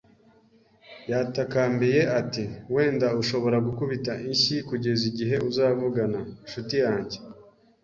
[1.11, 7.17] Yatakambiye ati: “Wenda ushobora gukubita inshyi kugeza igihe uzavugana, nshuti yanjye.”